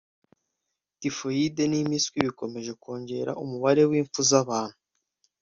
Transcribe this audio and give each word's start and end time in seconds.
typhoid 0.99 1.55
n’impiswei 1.67 2.25
bikomeza 2.27 2.71
kongera 2.83 3.31
umubare 3.43 3.83
w’impfu 3.89 4.19
z’abantu 4.29 4.77